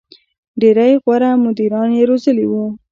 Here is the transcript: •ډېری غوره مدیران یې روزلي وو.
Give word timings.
•ډېری 0.59 0.91
غوره 1.03 1.31
مدیران 1.45 1.89
یې 1.97 2.03
روزلي 2.09 2.45
وو. 2.51 2.65